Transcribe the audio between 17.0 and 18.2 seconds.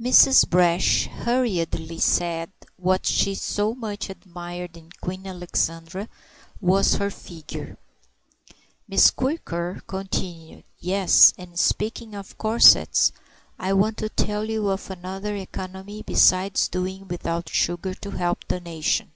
without sugar to